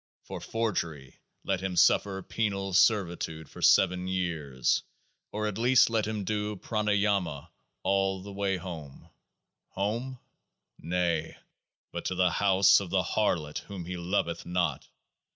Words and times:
For 0.23 0.41
forgery 0.41 1.19
let 1.43 1.61
him 1.61 1.75
suffer 1.77 2.23
Penal 2.23 2.73
Servitude 2.73 3.47
for 3.47 3.61
Seven 3.61 4.07
Years; 4.07 4.81
or 5.31 5.45
at 5.45 5.59
least 5.59 5.91
let 5.91 6.07
him 6.07 6.23
do 6.23 6.55
Prana 6.55 6.93
yama 6.93 7.51
all 7.83 8.23
the 8.23 8.33
way 8.33 8.57
home— 8.57 9.11
home? 9.77 10.17
nay! 10.79 11.37
but 11.91 12.05
to 12.05 12.15
the 12.15 12.31
house 12.31 12.79
of 12.79 12.89
the 12.89 13.03
harlot 13.03 13.59
whom 13.59 13.85
he 13.85 13.95
loveth 13.95 14.43
not. 14.43 14.87